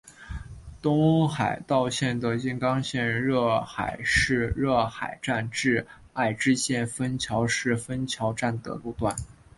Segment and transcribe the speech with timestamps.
[0.81, 9.15] 东海道线的静冈县热海市热海站至爱知县丰桥市丰桥站的路段。